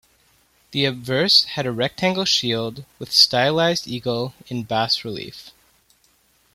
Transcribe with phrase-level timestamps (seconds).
[0.71, 5.51] The obverse had a rectangle shield with stylised eagle in bas-relief.